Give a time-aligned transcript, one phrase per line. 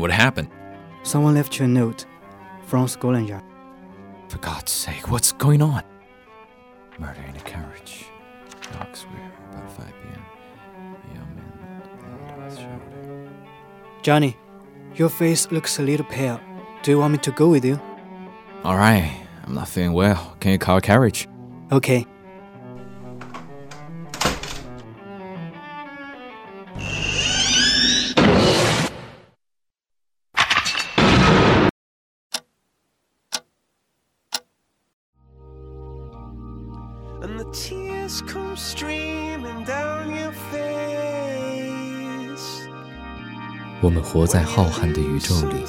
[0.00, 0.48] What happened?
[1.02, 2.06] Someone left you a note
[2.64, 3.44] from Scotland Yard.
[4.28, 5.82] For God's sake, what's going on?
[6.98, 8.06] Murder in a carriage.
[8.80, 9.10] Oxford,
[9.52, 10.24] about 5 p.m.
[11.04, 13.30] A young man.
[14.02, 14.38] Johnny,
[14.94, 16.40] your face looks a little pale.
[16.82, 17.78] Do you want me to go with you?
[18.64, 20.34] All right, I'm not feeling well.
[20.40, 21.28] Can you call a carriage?
[21.72, 22.06] Okay.
[37.29, 40.75] and the tears come streaming down your face.
[43.81, 45.63] 我们活在浩瀚的宇宙里，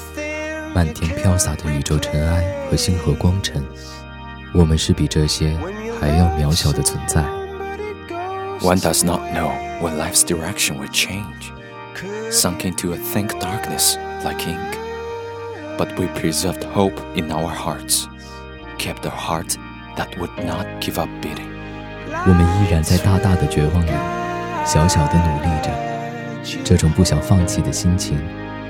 [0.73, 3.63] 漫天飘洒的宇宙尘埃和星河光尘，
[4.53, 5.55] 我们是比这些
[5.99, 7.21] 还要渺小的存在。
[8.61, 9.51] One does not know
[9.81, 11.51] when life's direction will change,
[12.31, 14.77] sunk into a thick darkness like ink.
[15.77, 18.07] But we preserved hope in our hearts,
[18.79, 19.55] kept a heart
[19.95, 21.50] that would not give up beating.
[22.25, 23.89] 我们依然在大大的绝望里，
[24.65, 25.69] 小小的努力着。
[26.63, 28.17] 这种不想放弃的心情，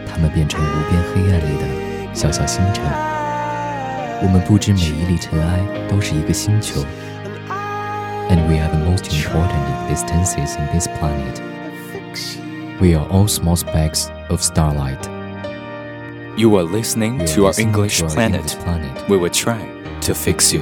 [0.10, 1.68] 它们变成无边黑暗里的
[2.14, 2.84] 小小星辰。
[4.22, 6.82] 我们不知每一粒尘埃都是一个星球，
[8.30, 11.40] and we are the most important existences in this planet.
[12.80, 15.08] We are all small specks of starlight.
[16.36, 18.42] You are listening We are to our listening English to our planet.
[18.42, 19.10] English planet.
[19.10, 19.60] We will try
[20.02, 20.62] to fix you.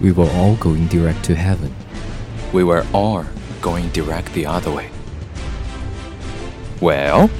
[0.00, 1.74] We were all going direct to heaven.
[2.52, 3.24] We were all
[3.60, 4.90] going direct the other way.
[6.80, 7.30] Well,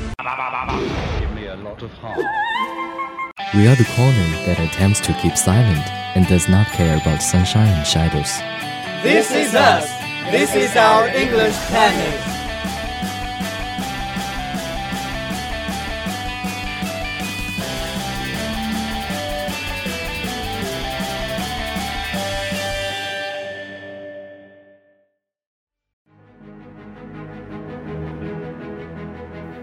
[3.54, 5.86] We are the corner that attempts to keep silent
[6.16, 8.38] and does not care about sunshine and shadows.
[9.02, 9.88] This is us.
[10.30, 12.31] This is our English planet.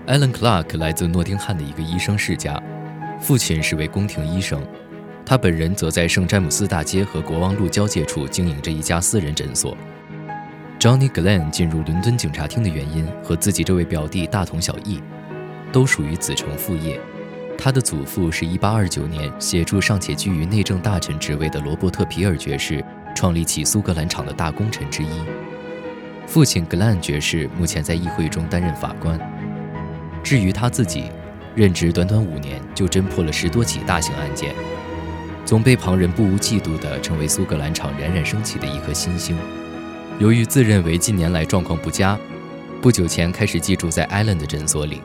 [0.10, 2.60] Alan Clark 来自诺丁汉的一个医生世家，
[3.22, 4.60] 父亲是位宫廷医生，
[5.24, 9.78] 他本人则在圣詹姆斯大街和国王路交界处经营着一家私人诊所。
[10.80, 15.00] Johnny Glenn 进入伦敦警察厅的原因和自己这位表弟大同小异，
[15.72, 17.00] 都属于子承父业。
[17.56, 22.84] 他的祖父是1829年协助尚且居于内政大臣职位的罗伯特·皮尔爵士
[23.16, 25.10] 创立起苏格兰场的大功臣之一。
[26.26, 29.20] 父亲 Glenn 爵士目前在议会中担任法官。
[30.24, 31.06] 至于他自己，
[31.56, 34.54] 任职短短五年就侦破了十多起大型案件，
[35.46, 39.36] 总被旁人不无嫉妒地成为苏格兰场冉冉升起的一颗新星。
[40.20, 42.20] 由于自认为近年来状况不佳，
[42.82, 45.02] 不久前开始寄住在艾伦的诊所里。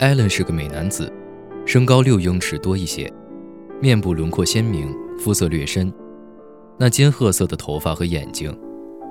[0.00, 1.12] 艾伦是个美男子，
[1.64, 3.12] 身高六英尺多一些，
[3.80, 5.92] 面部轮廓鲜明，肤色略深，
[6.78, 8.52] 那金褐色的头发和眼睛。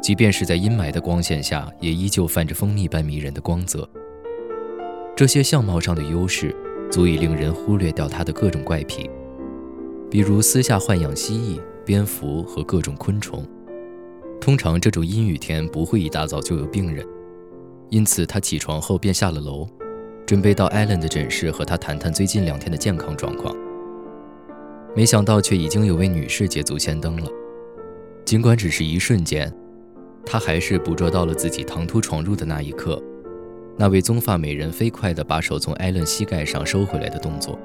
[0.03, 3.87] 即便是在阴霾的光线下，也依旧泛着蜂蜜般迷人的光泽。
[5.15, 6.53] 这些相貌上的优势，
[6.91, 9.09] 足以令人忽略掉他的各种怪癖，
[10.11, 13.47] 比如私下豢养蜥蜴、蝙蝠和各种昆虫。
[14.41, 17.07] 通常这种阴雨天不会一大早就有病人，
[17.89, 19.65] 因此他起床后便下了楼，
[20.25, 23.55] 准备到艾伦的诊室和他谈谈最近两天的健康状况。
[24.93, 27.29] 没想到却已经有位女士捷足先登了，
[28.25, 29.49] 尽管只是一瞬间。
[30.25, 33.01] 他还是捕捉到了自己唐突闯入的那一刻，
[33.77, 37.59] 那位棕发美人飞快地把手从艾伦膝盖上收回来的动作。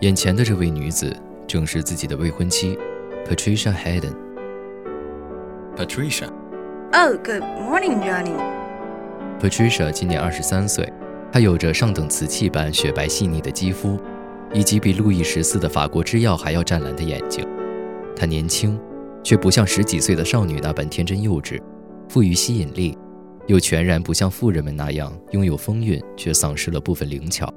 [0.00, 1.14] 眼前的这位女子
[1.46, 2.78] 正是自己的未婚妻
[3.28, 4.14] ，Patricia Hayden。
[5.76, 6.28] Patricia.
[6.92, 8.34] Oh, good morning, Johnny.
[9.40, 10.90] Patricia 今年二十三岁，
[11.30, 13.98] 她有着上等瓷器般雪白细腻的肌肤，
[14.54, 17.46] 以及比路易十四的法国之钥还要湛蓝的眼睛。
[18.16, 18.80] 她年轻。
[19.27, 21.61] 却不像十几岁的少女那般天真幼稚，
[22.09, 22.97] 富于吸引力，
[23.47, 27.51] 又全然不像妇人们那样拥有风韵，却丧失了部分灵巧。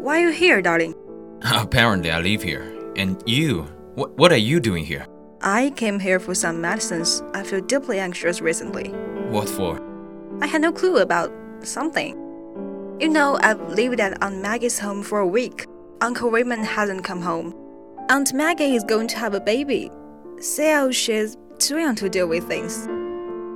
[0.00, 0.94] Why are you here, darling?
[1.40, 2.62] Apparently, I live here.
[2.94, 3.64] And you?
[3.96, 5.06] What, what are you doing here?
[5.40, 7.22] I came here for some medicines.
[7.32, 8.92] I feel deeply anxious recently.
[9.30, 9.80] What for?
[10.40, 11.30] I had no clue about
[11.62, 12.16] something.
[12.98, 15.66] You know, I've lived at Aunt Maggie's home for a week.
[16.00, 17.54] Uncle Raymond hasn't come home.
[18.08, 19.90] Aunt Maggie is going to have a baby.
[20.39, 22.87] so she's too young to deal with things.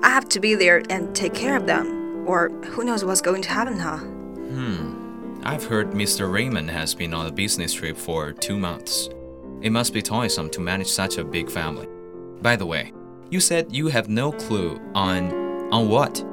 [0.04, 3.42] I have to be there and take care of them, or who knows what's going
[3.44, 3.98] to happen, huh?
[3.98, 5.42] Hmm.
[5.46, 6.32] I've heard Mr.
[6.32, 9.10] Raymond has been on a business trip for two months.
[9.62, 11.88] It must be toilsome to manage such a big family.
[12.42, 12.92] By the way,
[13.30, 15.32] you said you have no clue on
[15.72, 16.24] on what?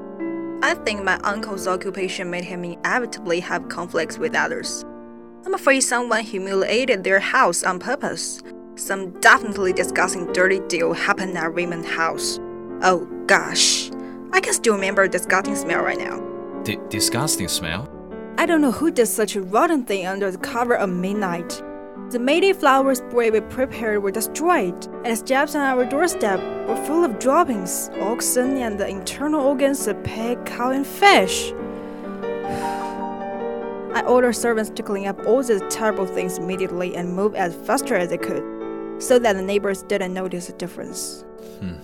[0.63, 4.85] I think my uncle's occupation made him inevitably have conflicts with others.
[5.47, 8.43] I'm afraid someone humiliated their house on purpose.
[8.81, 12.41] Some definitely disgusting dirty deal happened at Raymond's house.
[12.81, 13.91] Oh gosh,
[14.33, 16.19] I can still remember the disgusting smell right now.
[16.63, 17.91] D- disgusting smell?
[18.39, 21.63] I don't know who did such a rotten thing under the cover of midnight.
[22.09, 27.05] The Mayday spray we prepared were destroyed, and the steps on our doorstep were full
[27.05, 31.53] of droppings, oxen, and the internal organs of pig, cow, and fish.
[33.93, 37.95] I ordered servants to clean up all these terrible things immediately and move as faster
[37.95, 38.60] as they could,
[39.01, 41.25] so that the neighbors didn't notice the difference.
[41.59, 41.75] Hmm.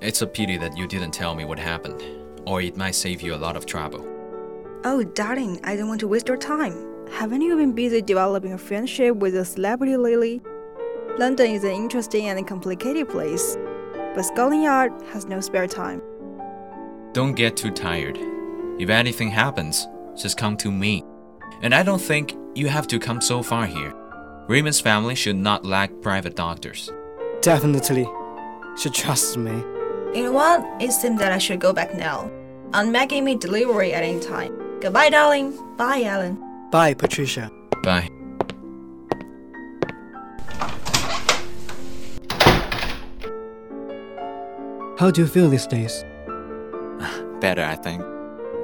[0.00, 2.02] It's a pity that you didn't tell me what happened,
[2.46, 4.06] or it might save you a lot of trouble.
[4.84, 6.74] Oh, darling, I don't want to waste your time.
[7.10, 10.42] Haven't you been busy developing a friendship with a celebrity lately?
[11.16, 13.56] London is an interesting and complicated place,
[14.14, 16.02] but Scotland Yard has no spare time.
[17.12, 18.18] Don't get too tired.
[18.78, 19.86] If anything happens,
[20.20, 21.02] just come to me.
[21.62, 23.94] And I don't think you have to come so far here.
[24.46, 26.90] Raymond's family should not lack private doctors.
[27.40, 28.06] Definitely.
[28.76, 29.52] She trusts me.
[30.14, 30.82] You know what?
[30.82, 32.30] It seems that I should go back now.
[32.74, 34.52] Aunt Maggie may delivery at any time.
[34.80, 35.56] Goodbye, darling.
[35.76, 36.38] Bye, Alan.
[36.70, 37.50] Bye, Patricia.
[37.82, 38.10] Bye.
[44.98, 46.04] How do you feel these days?
[47.40, 48.02] Better, I think.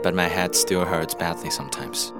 [0.02, 2.12] But my head still hurts badly sometimes.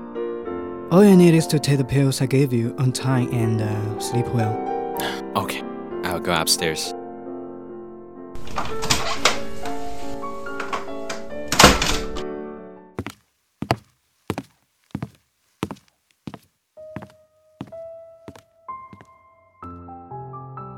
[0.92, 4.00] All you need is to take the pills I gave you on time and uh,
[4.00, 4.56] sleep well.
[5.36, 5.62] Okay,
[6.04, 6.94] I'll go upstairs.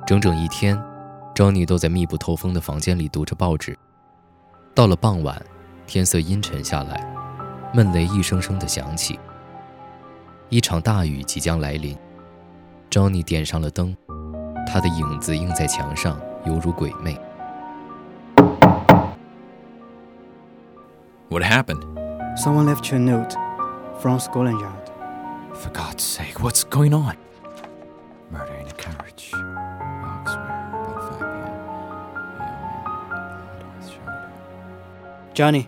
[0.07, 0.81] 整整一天，
[1.35, 3.77] Johnny 都在密不透风的房间里读着报纸。
[4.73, 5.39] 到了傍晚，
[5.85, 7.05] 天色阴沉下来，
[7.73, 9.19] 闷雷一声声的响起。
[10.51, 11.97] 一场大雨即将来临。
[12.89, 13.95] Johnny 点上了灯，
[14.65, 17.19] 他的影子映在墙上，犹如鬼魅。
[21.29, 21.83] What happened?
[22.37, 23.35] Someone left you a note
[23.99, 24.91] from Scotland Yard.
[25.53, 27.15] For God's sake, what's going on?
[28.31, 29.31] Murder in a carriage.
[35.33, 35.67] Johnny,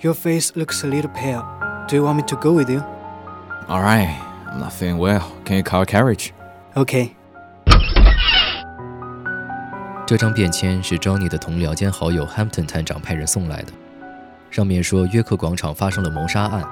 [0.00, 1.44] your face looks a little pale.
[1.88, 2.82] Do you want me to go with you?
[3.67, 4.15] All right,
[4.47, 5.23] I'm not feeling well.
[5.43, 6.29] Can you call a carriage?
[6.75, 7.09] Okay.
[10.05, 13.73] 这张便签是 Johnny 的同僚兼好友 Hampton 探长派人送来的，
[14.51, 16.63] 上面说约克广场发生了谋杀案。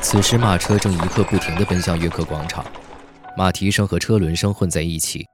[0.00, 2.64] 此时马车正一刻不停地奔向约克广场，
[3.36, 5.26] 马蹄声和车轮声混在一起，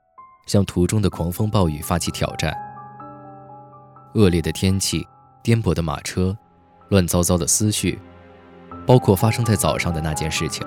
[0.46, 2.52] 向途中的狂风暴雨发起挑战。
[4.14, 5.06] 恶劣的天气。
[5.42, 6.34] 颠簸的马车，
[6.88, 8.00] 乱糟糟的思绪，
[8.86, 10.66] 包括发生在早上的那件事情，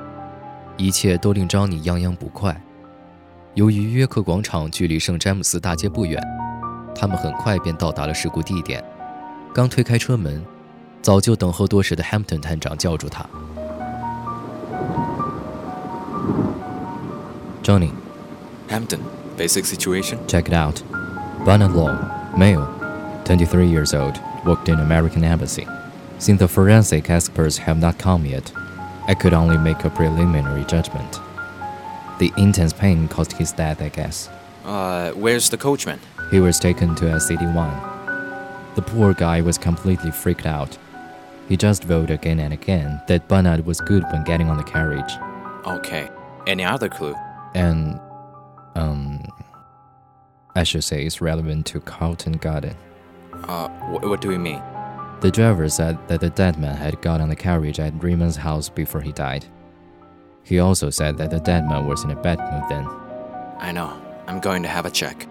[0.76, 2.60] 一切都令张妮泱泱不快。
[3.54, 6.22] 由于约克广场距离圣詹姆斯大街不远，
[6.96, 8.84] 他们很快便到达了事故地点。
[9.54, 10.44] 刚推开车门，
[11.02, 13.26] 早就等候多时的 Hampton 探长叫住他
[17.64, 20.82] ：“Johnny，Hampton，basic situation，check it out。
[21.46, 24.16] Bernard Law，male，twenty-three years old。”
[24.48, 25.68] worked in American embassy.
[26.20, 28.52] Since the forensic experts have not come yet,
[29.08, 31.20] I could only make a preliminary judgment.
[32.20, 34.30] The intense pain caused his death, I guess.
[34.66, 36.00] Uh, where's the coachman?
[36.32, 38.76] He was taken to SCD-1.
[38.76, 40.78] The poor guy was completely freaked out.
[41.48, 45.14] He just vowed again and again that Bernard was good when getting on the carriage.
[45.66, 46.10] Okay.
[46.48, 47.16] Any other clue?
[47.54, 48.00] And,
[48.76, 49.24] um,
[50.56, 52.76] I should say it's relevant to Carlton Garden.
[53.44, 54.62] Uh, wh what do you mean?
[55.20, 58.70] The driver said that the dead man had got on the carriage at Raymond's house
[58.70, 59.46] before he died.
[60.44, 62.86] He also said that the dead man was in a bad mood then.
[63.60, 63.94] I know.
[64.28, 65.28] I'm going to have a check.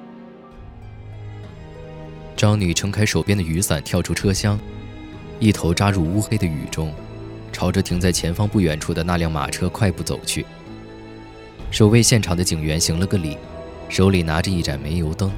[2.36, 4.58] 张女撑开手边的雨伞，跳出车厢，
[5.38, 6.92] 一头扎入乌黑的雨中，
[7.52, 10.44] 朝着停在前方不远处的那辆马车快步走去。
[11.70, 13.38] 守卫现场的警员行了个礼，
[13.88, 15.30] 手里拿着一盏煤油灯。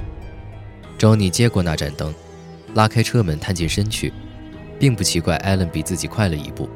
[0.97, 2.13] 张女接过那盏灯。
[2.75, 4.13] 拉开车门，探进身去，
[4.78, 5.36] 并不奇怪。
[5.36, 6.68] 艾伦比自己快了一步，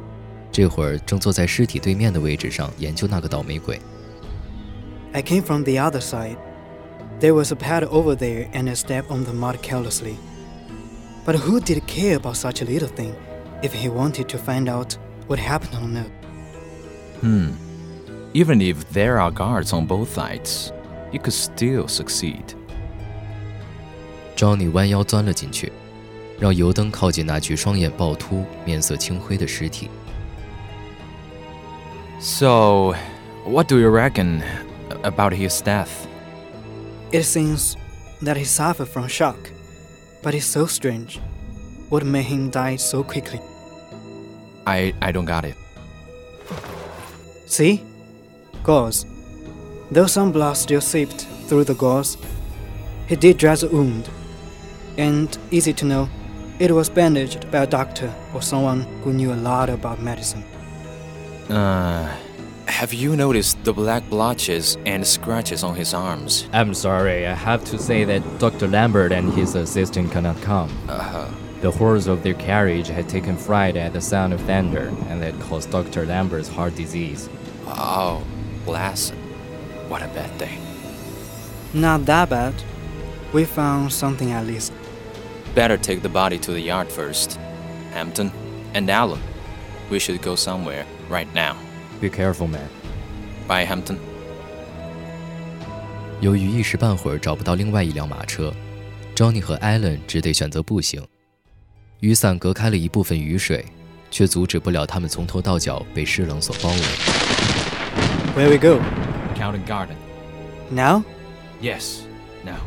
[0.51, 3.81] 这会儿正坐在尸体对面的位置上研究那个倒霉鬼。
[5.13, 6.37] I came from the other side.
[7.21, 10.17] There was a pad over there, and I stepped on the mud carelessly.
[11.25, 13.13] But who did care about such a little thing
[13.63, 16.07] if he wanted to find out what happened or not?
[17.21, 17.51] Hmm.
[18.35, 20.73] Even if there are guards on both sides,
[21.11, 22.45] you could still succeed.
[24.37, 25.73] Johnny 弯腰钻了进去，
[26.39, 29.91] 让油灯靠近那具双眼暴突、面色青灰的尸体。
[32.21, 32.95] So,
[33.45, 34.43] what do you reckon
[35.03, 35.89] about his death?
[37.13, 37.75] It seems
[38.23, 39.37] that he suffered from shock,
[40.23, 41.21] but it's so strange.
[41.89, 43.41] What made him die so quickly?
[44.67, 45.55] I I don't got it.
[47.47, 47.83] See?
[48.63, 49.07] Gauze.
[49.91, 52.19] Though some blood still seeped through the gauze,
[53.07, 54.09] he did dress the wound.
[54.99, 56.09] And easy to know,
[56.64, 60.42] it was bandaged by a doctor or someone who knew a lot about medicine.
[61.50, 62.10] Uh,
[62.68, 66.48] have you noticed the black blotches and scratches on his arms?
[66.54, 68.70] I'm sorry, I have to say that Dr.
[68.70, 70.72] Lambert and his assistant cannot come.
[70.88, 71.28] Uh-huh.
[71.60, 75.38] The horse of their carriage had taken fright at the sound of thunder, and that
[75.42, 76.06] caused Dr.
[76.06, 77.28] Lambert's heart disease.
[77.68, 78.24] Oh,
[78.64, 79.10] bless.
[79.90, 80.58] What a bad day.
[81.74, 82.54] Not that bad.
[83.34, 84.72] We found something at least.
[85.56, 87.38] Better take the body to the yard first.
[87.94, 88.32] Hampton
[88.74, 89.20] and Alan,
[89.92, 91.56] we should go somewhere right now.
[92.02, 92.68] Be careful, man.
[93.48, 93.98] Bye, Hampton.
[96.22, 98.52] 由于一时半会儿找不到另外一辆马车
[99.16, 101.06] ，Johnny 和 Alan 只得选择步行。
[102.00, 103.64] 雨伞隔开了一部分雨水，
[104.10, 106.80] 却阻止不了他们从头到脚被湿冷所包围。
[108.36, 108.82] Where we go?
[109.38, 109.98] Carlton Garden.
[110.72, 111.04] Now?
[111.62, 112.00] Yes,
[112.44, 112.60] now.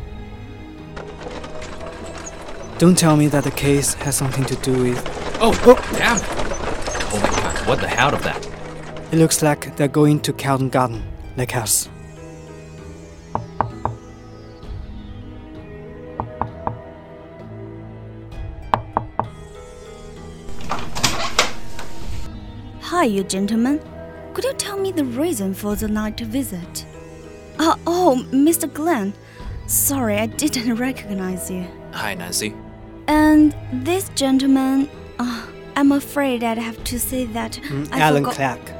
[2.78, 5.38] Don't tell me that the case has something to do with.
[5.40, 6.18] Oh, oh, damn!
[7.10, 8.46] Oh my god, what the hell of that?
[9.10, 11.02] It looks like they're going to Carlton Garden,
[11.38, 11.88] like us.
[22.82, 23.80] Hi, you gentlemen.
[24.34, 26.84] Could you tell me the reason for the night visit?
[27.58, 28.70] Uh, oh, Mr.
[28.70, 29.14] Glenn.
[29.66, 31.66] Sorry, I didn't recognize you.
[31.92, 32.54] Hi, Nancy.
[33.08, 35.46] And this gentleman, uh,
[35.76, 37.52] I'm afraid I'd have to say that.
[37.52, 38.72] Mm, I Alan forgot- Clark.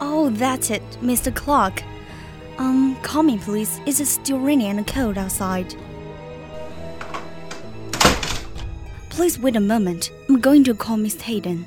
[0.00, 1.34] Oh, that's it, Mr.
[1.34, 1.82] Clark.
[2.58, 3.80] Um, call me, please.
[3.86, 5.74] It's still raining and cold outside.
[9.10, 10.10] Please wait a moment.
[10.28, 11.64] I'm going to call Miss Hayden.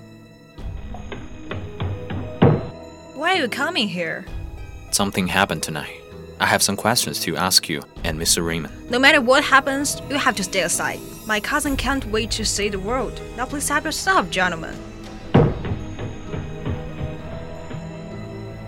[3.15, 4.25] Why are you coming here?
[4.91, 5.98] Something happened tonight.
[6.38, 8.44] I have some questions to ask you and Mr.
[8.44, 8.72] Raymond.
[8.90, 10.98] No matter what happens, you have to stay aside.
[11.26, 13.20] My cousin can't wait to see the world.
[13.36, 14.74] Now please help yourself, gentlemen.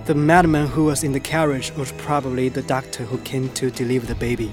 [0.06, 4.06] The madman who was in the carriage was probably the doctor who came to deliver
[4.06, 4.50] the baby.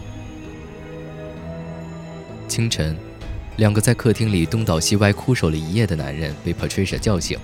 [2.47, 2.97] 清晨，
[3.57, 7.37] 两个在客厅里东倒西歪哭守了一夜的男人被 Patricia 叫醒。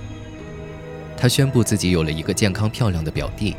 [1.16, 3.56] 他宣布自己有了一个健康漂亮的表弟，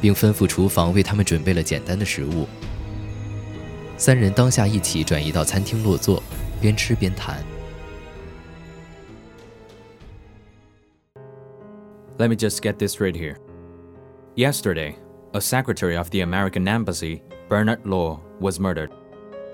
[0.00, 2.46] 并吩咐厨房为他们准备了简单的食物。
[3.96, 6.22] 三人当下一起转移到餐厅落座，
[6.60, 7.42] 边吃边谈。
[12.18, 13.36] Let me just get this straight here.
[14.36, 14.94] Yesterday,
[15.32, 18.90] a secretary of the American Embassy, Bernard Law, was murdered.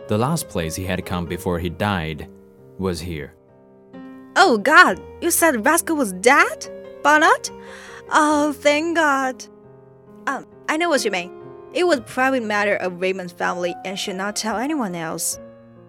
[0.08, 2.28] The last place he had come before he died
[2.78, 3.34] was here.
[4.36, 6.66] Oh God, you said Rascal was dead?
[7.02, 7.50] Bernard?
[8.10, 9.44] Oh, thank God.
[10.27, 11.31] Um, I know what you mean.
[11.73, 15.39] It was a private matter of Raymond's family and should not tell anyone else.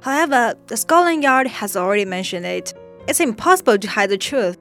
[0.01, 2.73] However, the Scotland Yard has already mentioned it.
[3.09, 4.57] It's impossible to hide the truth.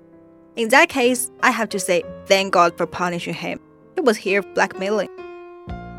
[0.55, 3.59] In that case, I have to say thank God for punishing him.
[3.93, 5.09] He was here blackmailing.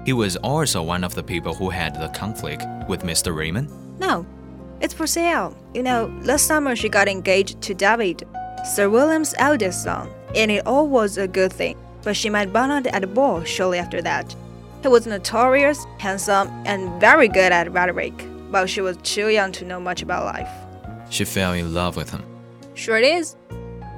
[0.05, 3.37] He was also one of the people who had the conflict with Mr.
[3.37, 3.71] Raymond.
[4.01, 4.27] No,
[4.81, 5.57] it's for sale.
[5.73, 8.25] You know, last summer she got engaged to David,
[8.75, 11.77] Sir William's eldest son, and it all was a good thing.
[12.09, 14.35] But she met Bernard at a ball shortly after that.
[14.81, 18.15] He was notorious, handsome, and very good at rhetoric,
[18.51, 20.49] but she was too young to know much about life.
[21.11, 22.25] She fell in love with him.
[22.73, 23.37] Sure it is.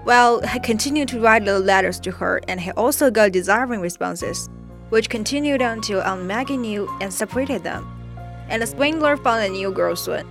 [0.05, 4.49] Well, he continued to write little letters to her, and he also got desiring responses,
[4.89, 7.87] which continued until Aunt Maggie knew and separated them.
[8.49, 10.27] And the swindler found a new girl soon.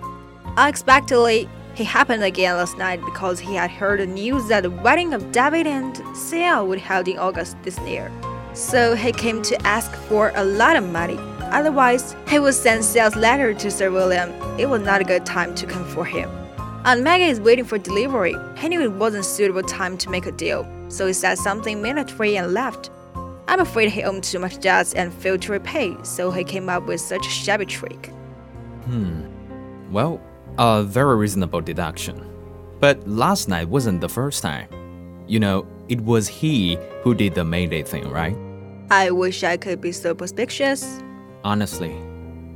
[0.57, 1.47] Unexpectedly,
[1.79, 5.31] he happened again last night because he had heard the news that the wedding of
[5.31, 8.11] David and Sarah would held in August this year.
[8.53, 11.17] So he came to ask for a lot of money.
[11.39, 14.29] Otherwise, he would send Sarah's letter to Sir William.
[14.59, 16.29] It was not a good time to come for him.
[16.83, 18.35] Aunt Maggie is waiting for delivery.
[18.57, 22.35] He knew it wasn't suitable time to make a deal, so he said something military
[22.35, 22.89] and left.
[23.47, 26.87] I'm afraid he owed too much debts and failed to repay, so he came up
[26.87, 28.07] with such a shabby trick.
[28.83, 29.23] Hmm.
[29.93, 30.21] Well,
[30.57, 32.25] a very reasonable deduction.
[32.79, 34.67] But last night wasn't the first time.
[35.27, 38.35] You know, it was he who did the Mayday thing, right?
[38.89, 41.01] I wish I could be so perspicacious.
[41.43, 41.95] Honestly,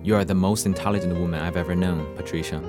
[0.02, 2.62] you are the most intelligent woman I've ever known, Patricia.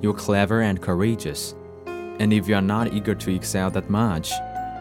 [0.00, 1.54] You're clever and courageous.
[1.86, 4.32] And if you are not eager to excel that much,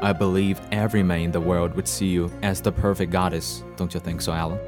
[0.02, 3.64] I believe every man in the world would see you as the perfect goddess.
[3.78, 4.60] Don't you think so, Alan?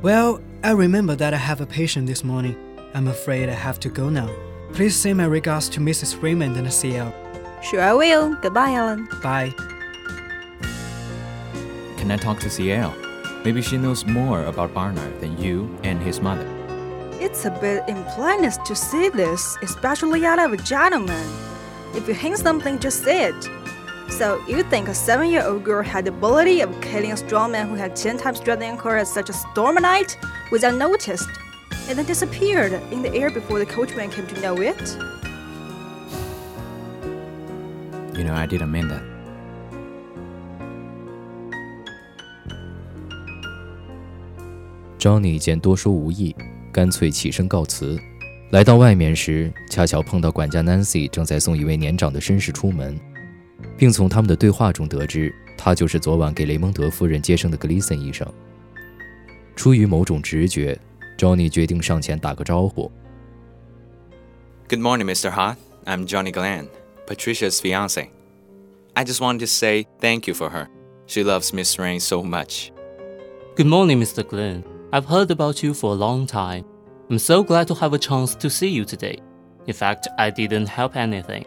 [0.00, 2.56] Well, I remember that I have a patient this morning.
[2.96, 4.30] I'm afraid I have to go now.
[4.72, 6.22] Please send my regards to Mrs.
[6.22, 7.12] Raymond and CL.
[7.62, 8.34] Sure, I will.
[8.36, 9.06] Goodbye, Alan.
[9.22, 9.52] Bye.
[11.98, 12.94] Can I talk to CL?
[13.44, 16.48] Maybe she knows more about Barnard than you and his mother.
[17.20, 21.28] It's a bit impoliteness to say this, especially out of a gentleman.
[21.94, 23.50] If you hint something, just say it.
[24.08, 27.74] So you think a seven-year-old girl had the ability of killing a strong man who
[27.74, 30.16] had ten times strengthened her at such a stormy night
[30.50, 31.28] without noticed,
[31.88, 34.96] and then disappeared in the air before the coachman came to know it?
[38.16, 39.02] You know, I didn't mean that.
[44.98, 46.34] Johnny 见多说无益，
[46.72, 47.98] 干脆起身告辞。
[48.50, 52.98] 来到外面时，恰巧碰到管家 Nancy 正在送一位年长的绅士出门，
[53.76, 58.26] 并从他们的对话中得知，他就是昨晚给雷蒙德夫人接生的格里森医生。
[59.54, 60.78] 出于某种直觉
[61.17, 62.91] ，Johnny 决定上前打个招呼。
[64.67, 65.29] Good morning, Mr.
[65.29, 65.57] Hart.
[65.85, 66.67] I'm Johnny Glenn,
[67.07, 68.09] Patricia's fiance.
[68.95, 70.67] I just wanted to say thank you for her.
[71.07, 72.71] She loves Miss Rain so much.
[73.55, 74.27] Good morning, Mr.
[74.27, 74.63] Glenn.
[74.93, 76.65] I've heard about you for a long time.
[77.09, 79.19] I'm so glad to have a chance to see you today.
[79.67, 81.45] In fact, I didn't help anything.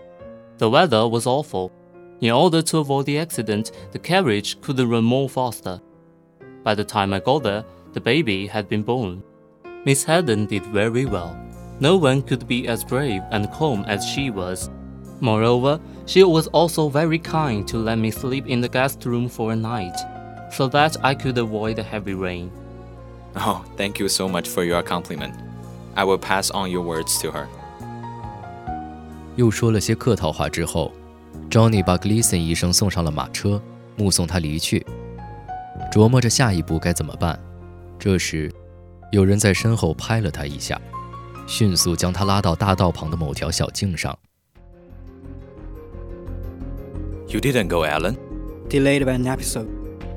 [0.59, 1.73] The weather was awful.
[2.21, 5.81] In order to avoid the accident, the carriage couldn't run more faster.
[6.63, 9.23] By the time I got there, the baby had been born.
[9.89, 11.37] Miss Haddon did very well.
[11.79, 14.71] No one could be as brave and calm as she was.
[15.21, 19.53] Moreover, she was also very kind to let me sleep in the guest room for
[19.53, 19.97] a night,
[20.51, 22.51] so that I could avoid the heavy rain.
[23.37, 25.35] Oh, thank you so much for your compliment.
[25.97, 27.47] I will pass on your words to her.
[29.37, 30.93] 又说了些客套话之后，
[31.51, 33.61] Johnny 把 Gleason 医生送上了马车，
[33.97, 34.87] 目送他离去，
[35.93, 37.39] 琢磨着下一步该怎么办。
[37.99, 38.53] 这时，
[39.13, 40.81] 有人在身后拍了他一下，
[41.47, 44.17] 迅速将他拉到大道旁的某条小径上。
[47.29, 48.17] You didn't go, Alan?
[48.69, 49.67] Delayed by an episode.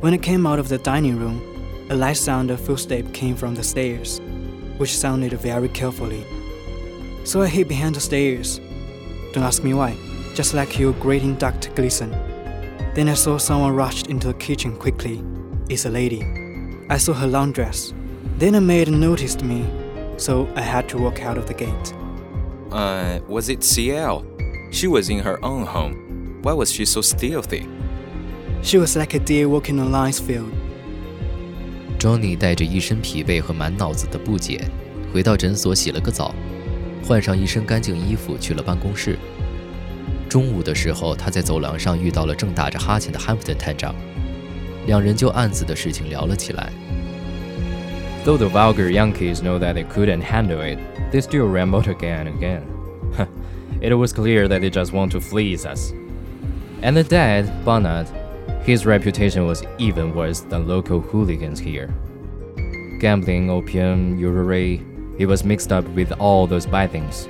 [0.02, 1.40] When I came out of the dining room,
[1.90, 4.20] a light sound of footsteps came from the stairs,
[4.78, 6.24] which sounded very carefully.
[7.24, 8.60] So I hid behind the stairs.
[9.34, 9.96] Don't ask me why,
[10.36, 11.72] just like you greeting Dr.
[11.76, 12.12] Gleason.
[12.94, 15.24] Then I saw someone rushed into the kitchen quickly.
[15.70, 16.24] It's a lady.
[16.90, 17.94] I saw her long dress.
[18.43, 19.65] Then a maid noticed me,
[20.17, 21.95] so I had to walk out of the gate.
[22.73, 24.25] Uh, was it CL?
[24.73, 26.41] She was in her own home.
[26.43, 27.69] Why was she so stealthy?
[28.65, 30.51] She was like a deer walking on lion's field.
[32.01, 34.69] Johnny 带着一身疲惫和满脑子的不解，
[35.15, 36.35] 回到诊所洗了个澡，
[37.07, 39.17] 换上一身干净衣服去了办公室。
[40.29, 43.95] 中午的时候，他在走廊上遇到了正打着哈欠的 Hampton 探长，
[44.89, 46.73] 两人就案子的事情聊了起来。
[48.25, 50.79] Though the vulgar Yankees know that they couldn't handle it,
[51.11, 53.29] they still rambled again and again.
[53.81, 55.91] it was clear that they just want to fleece us.
[56.83, 58.09] And the dad, Barnard,
[58.63, 61.93] his reputation was even worse than local hooligans here.
[63.01, 64.87] Gambling, opium, usury,
[65.19, 67.29] he was mixed up with all those bad things.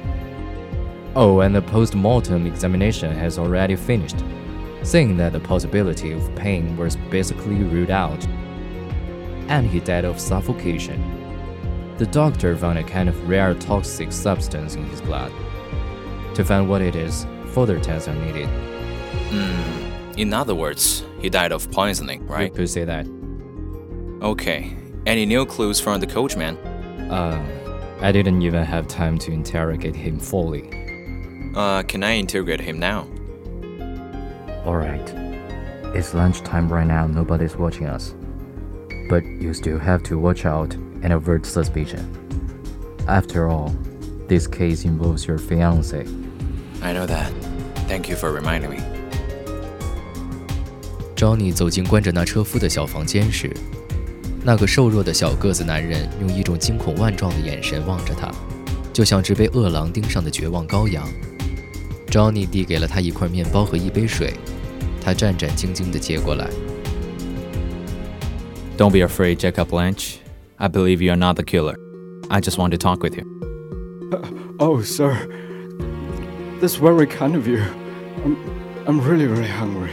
[1.17, 4.23] Oh, and the post mortem examination has already finished,
[4.83, 8.27] saying that the possibility of pain was basically ruled out.
[9.49, 11.01] And he died of suffocation.
[11.99, 15.33] The doctor found a kind of rare toxic substance in his blood.
[16.35, 18.49] To find what it is, further tests are needed.
[19.29, 22.51] Mm, in other words, he died of poisoning, right?
[22.51, 23.07] You could say that.
[24.23, 24.77] Okay.
[25.05, 26.57] Any new clues from the coachman?
[27.11, 27.45] Uh,
[28.01, 30.71] I didn't even have time to interrogate him fully.
[31.55, 33.07] Uh, can I interrogate him now?
[34.65, 35.13] Alright.
[35.95, 38.15] It's lunchtime right now, nobody's watching us.
[39.13, 42.01] But you still have to watch out and avert suspicion.
[43.07, 43.75] After all,
[44.27, 46.07] this case involves your fiance.
[46.81, 47.31] I know that.
[47.87, 48.79] Thank you for reminding me.
[51.15, 53.55] Johnny 走进关着那车夫的小房间时，
[54.43, 58.33] 那个瘦弱的小个子男人用一种惊恐万状的眼神望着他，
[58.95, 61.07] 就像只被饿狼盯上的绝望羔羊。
[62.07, 64.33] Johnny 递给了他一块面包和一杯水，
[65.03, 66.49] 他战战兢兢地接过来。
[68.77, 70.19] Don't be afraid, Jacob Blanche.
[70.59, 71.77] I believe you are not the killer.
[72.31, 73.25] I just want to talk with you.
[74.13, 74.29] Uh,
[74.61, 75.13] oh, sir.
[76.61, 77.61] That's very kind of you.
[78.25, 79.93] I'm, I'm really, really hungry.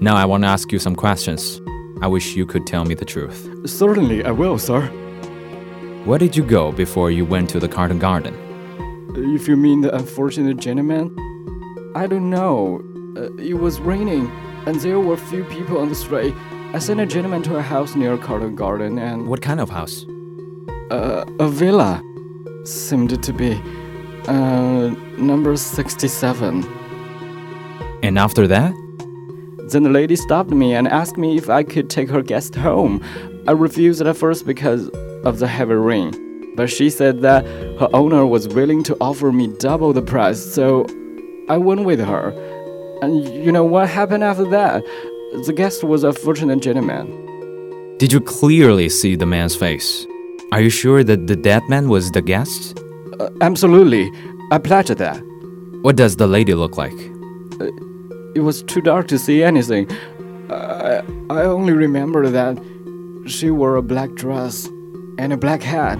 [0.00, 1.60] Now I want to ask you some questions.
[2.02, 3.48] I wish you could tell me the truth.
[3.64, 4.82] Certainly, I will, sir.
[6.04, 8.34] Where did you go before you went to the Carlton Garden?
[9.34, 11.14] If you mean the unfortunate gentleman,
[11.94, 12.82] I don't know.
[13.16, 14.30] Uh, it was raining,
[14.66, 16.34] and there were few people on the street.
[16.76, 20.04] I sent a gentleman to a house near Carlton Garden, and what kind of house?
[20.90, 22.02] Uh, a villa,
[22.66, 23.58] seemed to be.
[24.28, 26.68] Uh, number 67.
[28.02, 28.74] And after that?
[29.70, 33.02] Then the lady stopped me and asked me if I could take her guest home.
[33.48, 34.90] I refused at first because
[35.24, 36.12] of the heavy rain
[36.56, 37.44] but she said that
[37.78, 40.86] her owner was willing to offer me double the price, so
[41.50, 42.30] I went with her.
[43.02, 44.82] And you know what happened after that?
[45.44, 47.06] The guest was a fortunate gentleman.
[47.98, 50.06] Did you clearly see the man's face?
[50.52, 52.80] Are you sure that the dead man was the guest?
[53.20, 54.10] Uh, absolutely.
[54.50, 55.16] I pledge that.
[55.82, 56.98] What does the lady look like?
[57.60, 57.66] Uh,
[58.34, 59.90] it was too dark to see anything.
[60.50, 62.56] I, I only remember that
[63.26, 64.66] she wore a black dress
[65.18, 65.98] and a black hat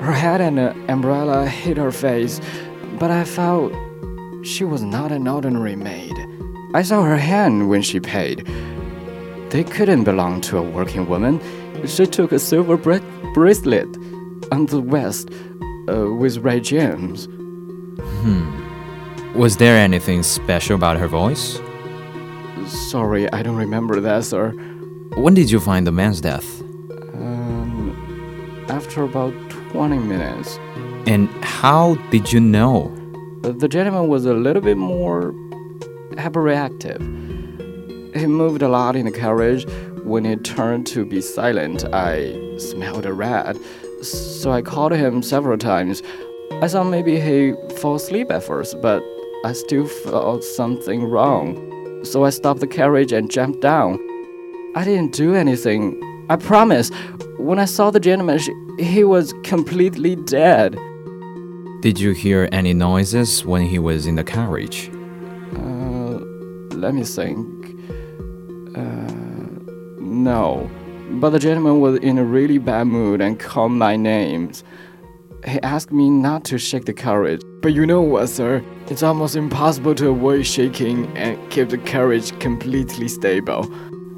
[0.00, 2.40] her hat and an umbrella hid her face,
[2.98, 3.72] but I felt
[4.42, 6.14] she was not an ordinary maid.
[6.72, 8.46] I saw her hand when she paid.
[9.50, 11.40] They couldn't belong to a working woman.
[11.84, 13.88] She took a silver bracelet
[14.52, 15.30] on the wrist
[15.88, 17.26] uh, with red gems.
[18.22, 19.36] Hmm.
[19.36, 21.60] Was there anything special about her voice?
[22.66, 24.50] Sorry, I don't remember that, sir.
[25.16, 26.60] When did you find the man's death?
[27.14, 29.34] Um, after about
[29.72, 30.56] 20 minutes.
[31.06, 32.94] And how did you know?
[33.42, 35.34] The gentleman was a little bit more
[36.20, 37.00] hyperreactive.
[38.14, 39.66] He moved a lot in the carriage.
[40.04, 43.56] When he turned to be silent, I smelled a rat.
[44.02, 46.02] So I called him several times.
[46.62, 49.02] I thought maybe he fell asleep at first, but
[49.44, 52.04] I still felt something wrong.
[52.04, 53.98] So I stopped the carriage and jumped down.
[54.74, 56.00] I didn't do anything.
[56.28, 56.90] I promise.
[57.38, 58.38] When I saw the gentleman,
[58.78, 60.76] he was completely dead.
[61.80, 64.90] Did you hear any noises when he was in the carriage?
[66.80, 67.46] let me think.
[68.76, 69.12] Uh,
[70.00, 70.70] no.
[71.12, 74.64] But the gentleman was in a really bad mood and called my names.
[75.46, 77.42] He asked me not to shake the carriage.
[77.62, 78.64] But you know what, sir?
[78.88, 83.68] It's almost impossible to avoid shaking and keep the carriage completely stable,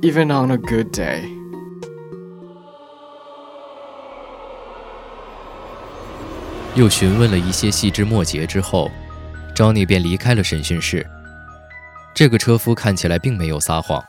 [0.03, 1.23] even on a good day.
[9.55, 9.85] Johnny
[12.15, 14.03] 这个车夫看起来并没有撒谎。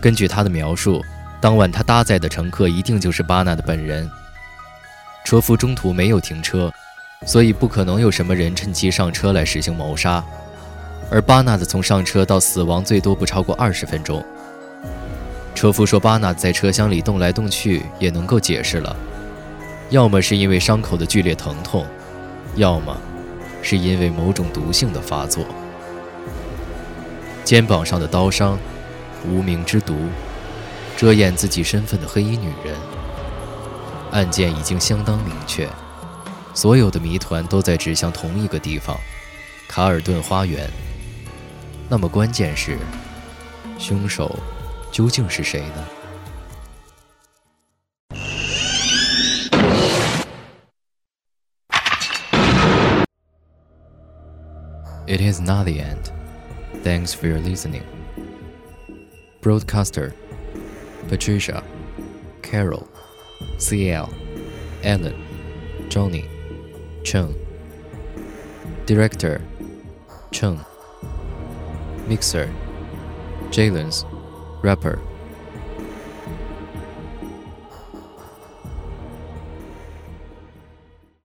[0.00, 1.02] 根据他的描述，
[1.40, 4.10] 当晚他搭载的乘客一定就是巴纳的本人。
[5.24, 6.72] 车夫中途没有停车，
[7.24, 10.22] 所以不可能有什么人趁机上车来实行谋杀。
[11.10, 14.24] 而巴纳的从上车到死亡最多不超过二十分钟。
[15.54, 18.94] 车夫说，巴纳在车厢里动来动去也能够解释了。
[19.90, 21.86] 要么是因为伤口的剧烈疼痛，
[22.56, 22.96] 要么
[23.62, 25.44] 是因为某种毒性的发作。
[27.44, 28.58] 肩膀上的刀伤，
[29.28, 29.94] 无名之毒，
[30.96, 32.74] 遮掩自己身份的黑衣女人。
[34.12, 35.68] 案件已经相当明确，
[36.54, 38.96] 所有的谜团都在指向同一个地方——
[39.68, 40.70] 卡尔顿花园。
[41.88, 42.78] 那么关键是，
[43.78, 44.38] 凶手
[44.90, 45.84] 究竟是谁呢
[55.06, 56.23] ？It is not the end.
[56.84, 57.82] Thanks for your listening.
[59.40, 60.14] Broadcaster
[61.08, 61.64] Patricia,
[62.42, 62.86] Carol,
[63.56, 64.12] CL,
[64.82, 65.24] Alan,
[65.88, 66.28] Johnny,
[67.02, 67.34] Cheung.
[68.84, 69.40] Director
[70.30, 70.62] Cheung.
[72.06, 72.52] Mixer
[73.48, 74.04] Jalen's,
[74.62, 75.00] rapper